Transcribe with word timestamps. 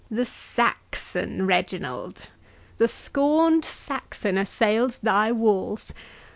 —The 0.09 0.25
Saxon, 0.25 1.45
Reginald!—the 1.45 2.87
scorned 2.87 3.63
Saxon 3.65 4.35
assails 4.35 4.97
thy 4.97 5.31
walls! 5.31 5.93